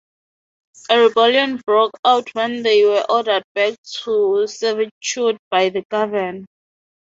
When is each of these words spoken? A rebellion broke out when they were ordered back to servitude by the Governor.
A 0.89 0.99
rebellion 0.99 1.57
broke 1.57 1.91
out 2.03 2.33
when 2.33 2.63
they 2.63 2.83
were 2.83 3.05
ordered 3.07 3.43
back 3.53 3.77
to 4.03 4.47
servitude 4.47 5.37
by 5.51 5.69
the 5.69 5.83
Governor. 5.91 6.43